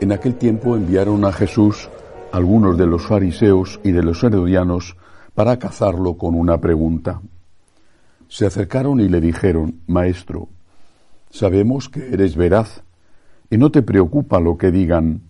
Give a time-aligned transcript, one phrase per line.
[0.00, 1.90] En aquel tiempo enviaron a Jesús
[2.32, 4.96] algunos de los fariseos y de los herodianos
[5.34, 7.20] para cazarlo con una pregunta.
[8.26, 10.48] Se acercaron y le dijeron, Maestro,
[11.28, 12.82] sabemos que eres veraz
[13.50, 15.20] y no te preocupa lo que digan,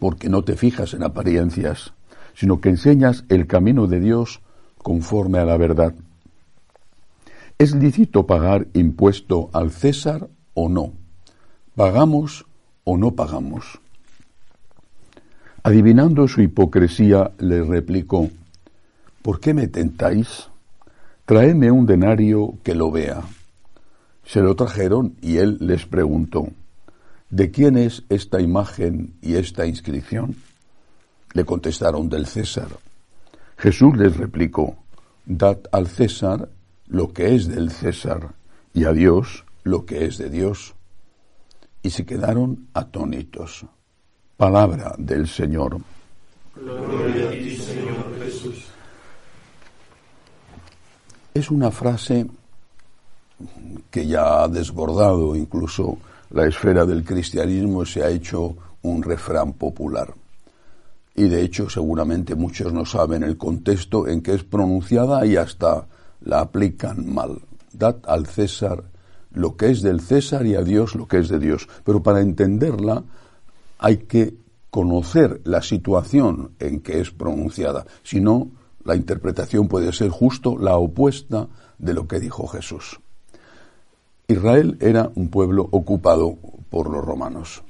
[0.00, 1.92] porque no te fijas en apariencias,
[2.34, 4.40] sino que enseñas el camino de Dios
[4.78, 5.94] conforme a la verdad.
[7.58, 10.94] ¿Es lícito pagar impuesto al César o no?
[11.76, 12.47] ¿Pagamos
[12.90, 13.80] o no pagamos?
[15.62, 18.30] Adivinando su hipocresía, le replicó,
[19.20, 20.48] ¿Por qué me tentáis?
[21.26, 23.20] Traedme un denario que lo vea.
[24.24, 26.48] Se lo trajeron y él les preguntó,
[27.28, 30.36] ¿de quién es esta imagen y esta inscripción?
[31.34, 32.68] Le contestaron del César.
[33.58, 34.76] Jesús les replicó,
[35.26, 36.48] Dad al César
[36.86, 38.30] lo que es del César
[38.72, 40.74] y a Dios lo que es de Dios.
[41.82, 43.64] Y se quedaron atónitos.
[44.36, 45.78] Palabra del Señor.
[46.54, 48.64] Gloria a ti, Señor Jesús.
[51.34, 52.26] Es una frase
[53.90, 55.98] que ya ha desbordado incluso
[56.30, 60.14] la esfera del cristianismo, se ha hecho un refrán popular.
[61.14, 65.86] Y de hecho seguramente muchos no saben el contexto en que es pronunciada y hasta
[66.20, 67.40] la aplican mal.
[67.72, 68.84] Dad al César
[69.32, 71.68] lo que es del César y a Dios lo que es de Dios.
[71.84, 73.04] Pero para entenderla
[73.78, 74.34] hay que
[74.70, 77.86] conocer la situación en que es pronunciada.
[78.02, 78.50] Si no,
[78.84, 81.48] la interpretación puede ser justo la opuesta
[81.78, 83.00] de lo que dijo Jesús.
[84.26, 86.36] Israel era un pueblo ocupado
[86.70, 87.62] por los romanos.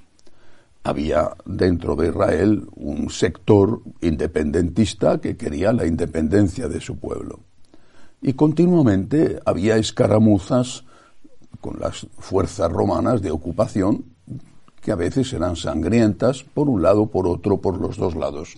[0.83, 7.41] Había dentro de Israel un sector independentista que quería la independencia de su pueblo
[8.21, 10.85] y continuamente había escaramuzas
[11.61, 14.05] con las fuerzas romanas de ocupación
[14.81, 18.57] que a veces eran sangrientas por un lado, por otro, por los dos lados.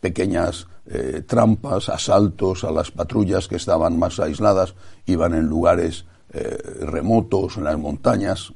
[0.00, 4.74] Pequeñas eh, trampas, asaltos a las patrullas que estaban más aisladas,
[5.06, 8.52] iban en lugares eh, remotos, en las montañas.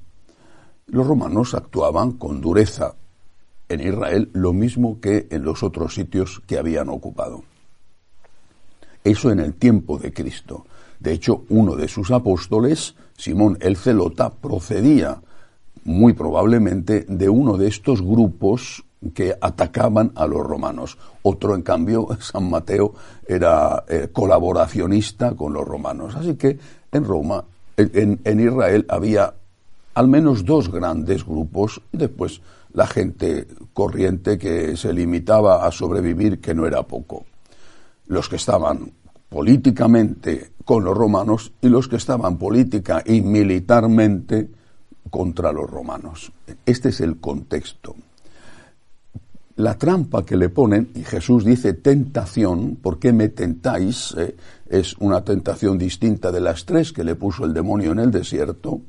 [0.87, 2.95] Los romanos actuaban con dureza
[3.69, 7.45] en Israel lo mismo que en los otros sitios que habían ocupado.
[9.05, 10.67] Eso en el tiempo de Cristo.
[10.99, 15.21] De hecho, uno de sus apóstoles, Simón el Celota, procedía
[15.85, 18.85] muy probablemente de uno de estos grupos
[19.15, 20.99] que atacaban a los romanos.
[21.23, 22.95] Otro, en cambio, San Mateo,
[23.27, 26.15] era eh, colaboracionista con los romanos.
[26.17, 26.59] Así que
[26.93, 27.45] en Roma,
[27.77, 29.35] en, en, Israel, había
[29.95, 32.41] al menos dos grandes grupos y después
[32.73, 37.25] la gente corriente que se limitaba a sobrevivir, que no era poco
[38.09, 38.93] los que estaban
[39.29, 44.49] políticamente con los romanos y los que estaban política y militarmente
[45.11, 46.33] contra los romanos.
[46.65, 47.95] Este es el contexto.
[49.57, 54.15] La trampa que le ponen, y Jesús dice tentación, ¿por qué me tentáis?
[54.19, 54.37] Eh,
[54.69, 58.83] es una tentación distinta de las tres que le puso el demonio en el desierto.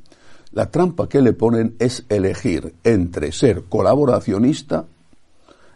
[0.51, 4.85] La trampa que le ponen es elegir entre ser colaboracionista,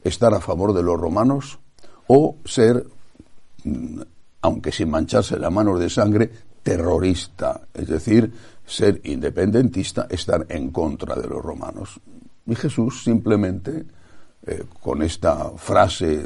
[0.04, 1.60] estar a favor de los romanos,
[2.08, 2.86] o ser
[3.64, 4.02] Mm,
[4.42, 6.32] aunque sin mancharse la mano de sangre,
[6.64, 8.32] terrorista, es decir,
[8.66, 12.00] ser independentista, estar en contra de los romanos.
[12.46, 13.86] Y Jesús simplemente,
[14.46, 16.26] eh, con esta frase,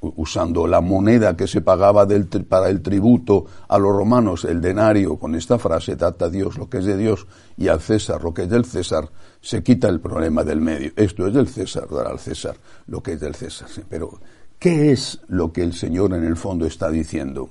[0.00, 2.06] usando la moneda que se pagaba
[2.48, 6.68] para el tributo a los romanos, el denario, con esta frase, data a Dios lo
[6.68, 7.26] que es de Dios
[7.56, 9.08] y al César lo que es del César,
[9.40, 10.92] se quita el problema del medio.
[10.94, 13.68] Esto es del César, dar al César lo que es del César.
[13.88, 14.20] Pero
[14.58, 17.48] ¿Qué es lo que el Señor en el fondo está diciendo?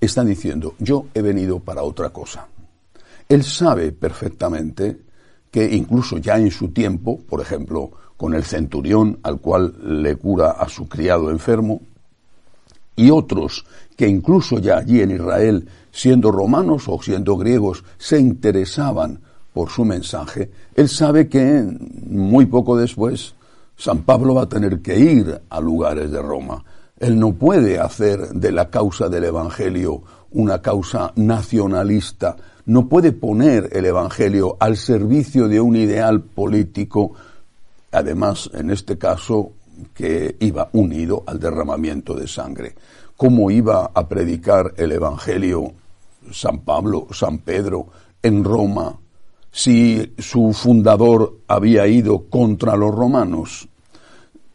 [0.00, 2.48] Está diciendo, yo he venido para otra cosa.
[3.28, 5.02] Él sabe perfectamente
[5.50, 10.52] que incluso ya en su tiempo, por ejemplo, con el centurión al cual le cura
[10.52, 11.82] a su criado enfermo,
[12.96, 19.20] y otros que incluso ya allí en Israel, siendo romanos o siendo griegos, se interesaban
[19.52, 21.62] por su mensaje, él sabe que
[22.06, 23.34] muy poco después
[23.80, 26.62] San Pablo va a tener que ir a lugares de Roma.
[26.98, 32.36] Él no puede hacer de la causa del Evangelio una causa nacionalista,
[32.66, 37.12] no puede poner el Evangelio al servicio de un ideal político,
[37.90, 39.52] además, en este caso,
[39.94, 42.74] que iba unido al derramamiento de sangre.
[43.16, 45.72] ¿Cómo iba a predicar el Evangelio
[46.30, 47.86] San Pablo, San Pedro,
[48.22, 48.98] en Roma,
[49.50, 53.69] si su fundador había ido contra los romanos?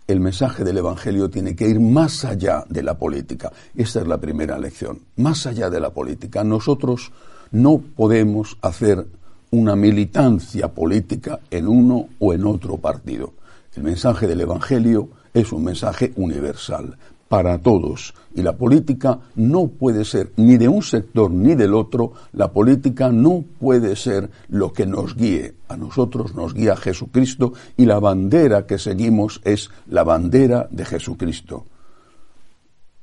[0.08, 3.52] El mensaje del Evangelio tiene que ir más allá de la política.
[3.76, 6.44] Esta es la primera lección, más allá de la política.
[6.44, 7.12] Nosotros
[7.52, 9.06] no podemos hacer
[9.52, 13.34] una militancia política en uno o en otro partido.
[13.76, 16.98] El mensaje del Evangelio es un mensaje universal
[17.28, 22.14] para todos y la política no puede ser ni de un sector ni del otro,
[22.34, 25.56] la política no puede ser lo que nos guíe.
[25.70, 31.66] A nosotros nos guía Jesucristo y la bandera que seguimos es la bandera de Jesucristo.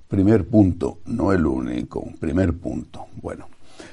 [0.07, 3.07] Primer punto, no el único, primer punto.
[3.23, 3.49] Bueno,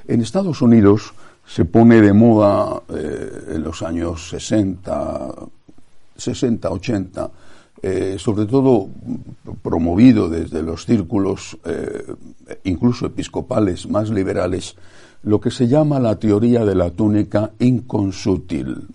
[0.06, 1.14] en Estados Unidos
[1.46, 5.34] se pone de moda eh, en los años 60,
[6.16, 7.32] 60, 80,
[8.18, 8.90] sobre todo
[9.62, 12.04] promovido desde los círculos eh,
[12.64, 14.76] incluso episcopales más liberales,
[15.24, 18.88] lo que se llama la teoría de la túnica inconsútil.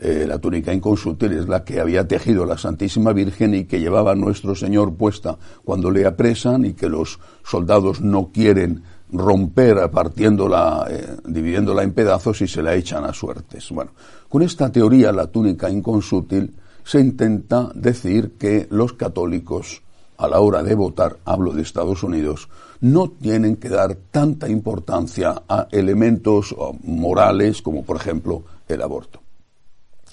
[0.00, 4.14] Eh, la túnica inconsútil es la que había tejido la Santísima Virgen y que llevaba
[4.14, 11.16] nuestro Señor puesta cuando le apresan y que los soldados no quieren romper partiéndola, eh,
[11.24, 13.70] dividiéndola en pedazos y se la echan a suertes.
[13.70, 13.90] Bueno,
[14.28, 16.54] con esta teoría, la túnica inconsútil,
[16.88, 19.82] se intenta decir que los católicos,
[20.16, 22.48] a la hora de votar, hablo de Estados Unidos,
[22.80, 29.20] no tienen que dar tanta importancia a elementos morales como, por ejemplo, el aborto.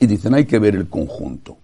[0.02, 1.56] Y dicen, hay que ver el conjunto.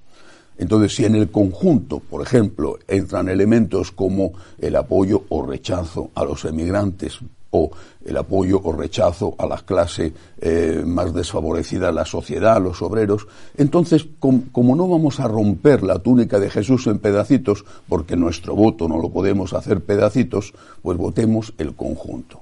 [0.57, 6.23] Entonces, si en el conjunto, por ejemplo, entran elementos como el apoyo o rechazo a
[6.23, 7.19] los emigrantes
[7.51, 7.71] o
[8.03, 13.27] el apoyo o rechazo a la clase eh, más desfavorecida de la sociedad, los obreros,
[13.57, 18.87] entonces, como no vamos a romper la túnica de Jesús en pedacitos, porque nuestro voto
[18.87, 22.41] no lo podemos hacer pedacitos, pues votemos el conjunto.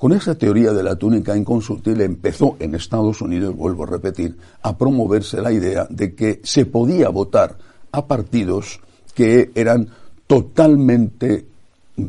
[0.00, 4.76] Con esa teoría de la túnica inconsultible empezó en Estados Unidos, vuelvo a repetir, a
[4.76, 7.58] promoverse la idea de que se podía votar
[7.92, 8.80] a partidos
[9.14, 9.88] que eran
[10.26, 11.49] totalmente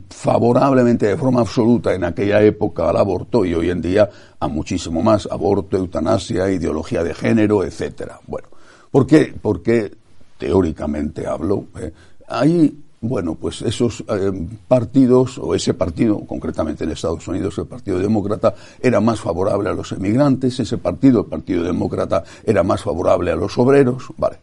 [0.10, 4.10] favorablemente de forma absoluta en aquella época al aborto y hoy en día
[4.40, 8.20] a muchísimo más aborto, eutanasia, ideología de género, etcétera.
[8.28, 8.48] Bueno,
[8.92, 9.34] ¿por qué?
[9.42, 9.92] Porque
[10.38, 11.92] teóricamente hablo, eh,
[12.28, 14.32] hay bueno, pues esos eh,
[14.68, 19.74] partidos, o ese partido, concretamente en Estados Unidos, el Partido Demócrata, era más favorable a
[19.74, 24.38] los emigrantes, ese partido, el Partido Demócrata, era más favorable a los obreros, vale.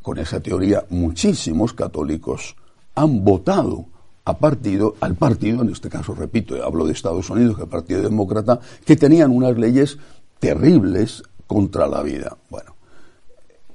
[0.00, 2.56] Con esa teoría, muchísimos católicos
[2.94, 3.84] han votado
[4.24, 8.02] a partido, al partido, en este caso, repito, hablo de Estados Unidos, que el Partido
[8.02, 9.98] Demócrata, que tenían unas leyes
[10.38, 12.36] terribles contra la vida.
[12.48, 12.76] Bueno,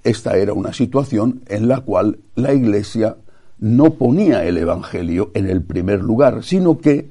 [0.03, 3.17] esta era una situación en la cual la Iglesia
[3.59, 7.09] no ponía el Evangelio en el primer lugar, sino que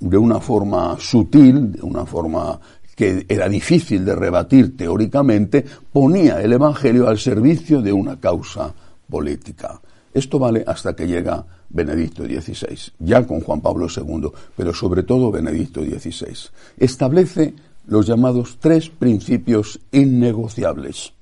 [0.00, 2.60] de una forma sutil, de una forma
[2.94, 8.74] que era difícil de rebatir teóricamente, ponía el Evangelio al servicio de una causa
[9.08, 9.80] política.
[10.14, 15.30] Esto vale hasta que llega Benedicto XVI, ya con Juan Pablo II, pero sobre todo
[15.30, 16.50] Benedicto XVI.
[16.78, 17.54] Establece
[17.86, 21.12] los llamados tres principios innegociables.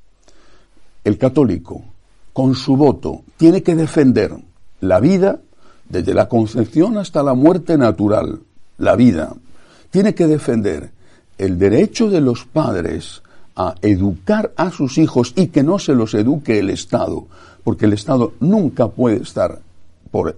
[1.05, 1.85] El católico,
[2.33, 4.37] con su voto, tiene que defender
[4.81, 5.41] la vida
[5.88, 8.41] desde la concepción hasta la muerte natural,
[8.79, 9.35] la vida.
[9.91, 10.91] Tiene que defender
[11.38, 13.23] el derecho de los padres
[13.55, 17.27] a educar a sus hijos y que no se los eduque el Estado,
[17.67, 19.59] porque el Estado nunca puede estar,
[20.13, 20.37] por,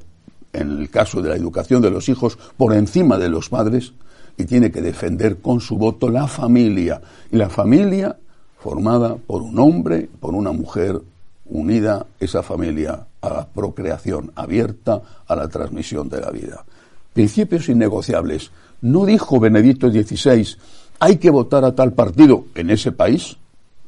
[0.54, 3.92] en el caso de la educación de los hijos, por encima de los padres,
[4.38, 8.16] y tiene que defender con su voto la familia, y la familia
[8.58, 11.02] formada por un hombre, por una mujer,
[11.44, 16.64] unida esa familia a la procreación abierta, a la transmisión de la vida.
[17.12, 18.52] Principios innegociables.
[18.80, 20.56] No dijo Benedicto XVI,
[20.98, 23.36] hay que votar a tal partido en ese país,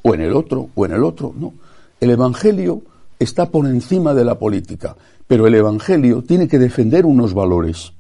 [0.03, 1.33] o en el otro, o en el otro.
[1.35, 1.55] No.
[2.03, 2.83] El Evangelio
[3.21, 4.97] está por encima de la política,
[5.29, 7.93] pero el Evangelio tiene que defender unos valores.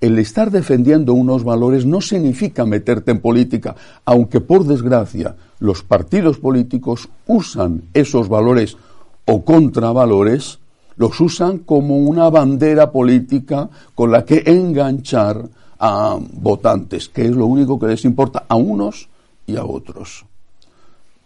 [0.00, 6.38] El estar defendiendo unos valores no significa meterte en política, aunque por desgracia los partidos
[6.38, 8.76] políticos usan esos valores
[9.24, 10.58] o contravalores,
[10.96, 17.46] los usan como una bandera política con la que enganchar a votantes, que es lo
[17.46, 19.08] único que les importa a unos
[19.46, 20.26] y a otros.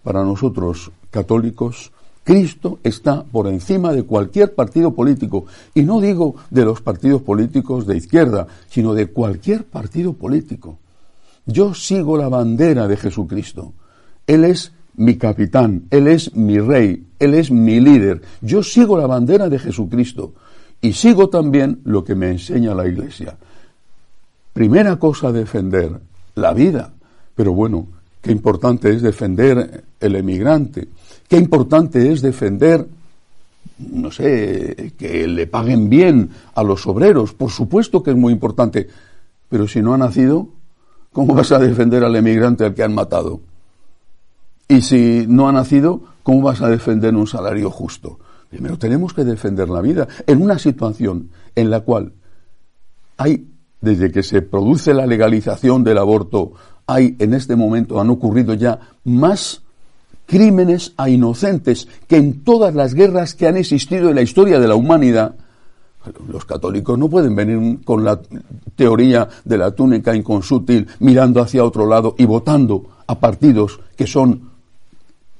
[0.04, 1.90] Para nosotros, católicos,
[2.26, 5.46] Cristo está por encima de cualquier partido político.
[5.74, 10.80] Y no digo de los partidos políticos de izquierda, sino de cualquier partido político.
[11.46, 13.74] Yo sigo la bandera de Jesucristo.
[14.26, 18.22] Él es mi capitán, Él es mi rey, Él es mi líder.
[18.40, 20.34] Yo sigo la bandera de Jesucristo
[20.80, 23.36] y sigo también lo que me enseña la Iglesia.
[24.52, 25.92] Primera cosa, defender
[26.34, 26.92] la vida.
[27.36, 27.86] Pero bueno,
[28.26, 30.88] qué importante es defender el emigrante,
[31.28, 32.84] qué importante es defender,
[33.78, 37.34] no sé, que le paguen bien a los obreros.
[37.34, 38.88] Por supuesto que es muy importante,
[39.48, 40.48] pero si no ha nacido,
[41.12, 43.42] ¿cómo vas a defender al emigrante al que han matado?
[44.66, 48.18] Y si no ha nacido, ¿cómo vas a defender un salario justo?
[48.50, 52.12] Primero tenemos que defender la vida en una situación en la cual
[53.18, 53.46] hay,
[53.80, 56.54] desde que se produce la legalización del aborto,
[56.86, 59.62] hay en este momento, han ocurrido ya más
[60.26, 64.68] crímenes a inocentes que en todas las guerras que han existido en la historia de
[64.68, 65.34] la humanidad.
[66.28, 68.20] Los católicos no pueden venir con la
[68.76, 74.50] teoría de la túnica inconsútil mirando hacia otro lado y votando a partidos que son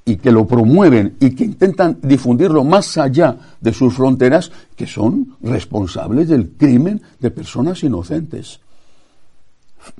[0.04, 5.36] y que lo promueven y que intentan difundirlo más allá de sus fronteras, que son
[5.42, 8.60] responsables del crimen de personas inocentes.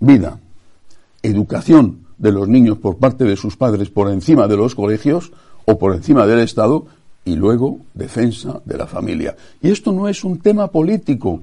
[0.00, 0.38] Vida,
[1.26, 5.32] educación de los niños por parte de sus padres por encima de los colegios
[5.64, 6.86] o por encima del Estado
[7.24, 9.36] y luego defensa de la familia.
[9.60, 11.40] Y esto no es un tema político,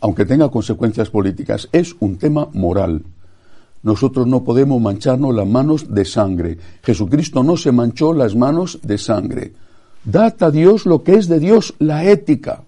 [0.00, 3.02] aunque tenga consecuencias políticas, es un tema moral.
[3.82, 6.58] Nosotros no podemos mancharnos las manos de sangre.
[6.82, 9.52] Jesucristo no se manchó las manos de sangre.
[10.04, 12.62] Dad a Dios lo que es de Dios, la ética.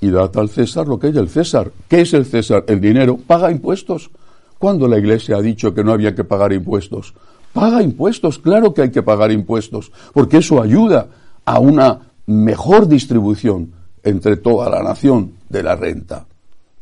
[0.00, 1.72] Y dad al César lo que es del César.
[1.88, 2.64] ¿Qué es el César?
[2.68, 3.18] El dinero.
[3.18, 4.10] Paga impuestos.
[4.58, 7.14] ¿Cuándo la Iglesia ha dicho que no había que pagar impuestos?
[7.52, 11.08] Paga impuestos, claro que hay que pagar impuestos, porque eso ayuda
[11.44, 13.72] a una mejor distribución
[14.02, 16.26] entre toda la nación de la renta.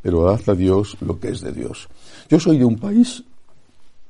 [0.02, 1.88] Pero dad a Dios lo que es de Dios.
[2.28, 3.22] Yo soy de un país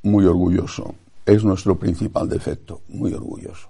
[0.02, 0.94] muy orgulloso.
[1.25, 3.68] Es nuestro principal defecto, muy orgulloso.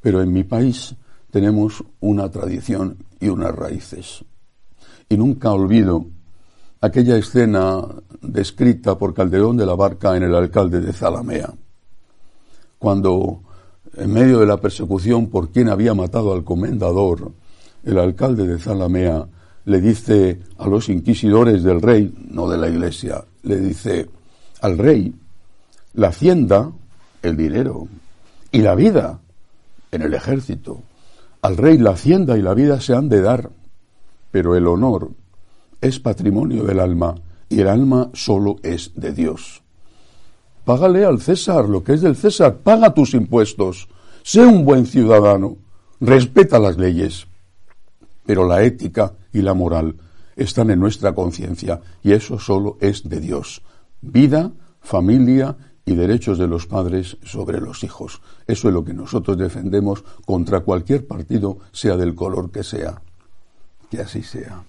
[0.00, 0.94] Pero en mi país
[1.30, 4.24] tenemos una tradición y unas raíces.
[5.08, 6.06] Y nunca olvido
[6.84, 7.82] aquella escena
[8.20, 11.50] descrita por Calderón de la Barca en el alcalde de Zalamea,
[12.78, 13.40] cuando
[13.96, 17.32] en medio de la persecución por quien había matado al comendador,
[17.84, 19.26] el alcalde de Zalamea
[19.64, 24.10] le dice a los inquisidores del rey, no de la iglesia, le dice
[24.60, 25.14] al rey,
[25.94, 26.70] la hacienda,
[27.22, 27.88] el dinero,
[28.52, 29.20] y la vida
[29.90, 30.82] en el ejército.
[31.40, 33.50] Al rey la hacienda y la vida se han de dar,
[34.30, 35.10] pero el honor
[35.84, 37.14] es patrimonio del alma
[37.50, 39.62] y el alma solo es de Dios.
[40.64, 43.88] Págale al César lo que es del César, paga tus impuestos,
[44.22, 45.58] sé un buen ciudadano,
[46.00, 47.26] respeta las leyes,
[48.24, 49.96] pero la ética y la moral
[50.36, 53.60] están en nuestra conciencia y eso solo es de Dios.
[54.00, 58.22] Vida, familia y derechos de los padres sobre los hijos.
[58.46, 63.02] Eso es lo que nosotros defendemos contra cualquier partido, sea del color que sea.
[63.90, 64.64] Que así sea.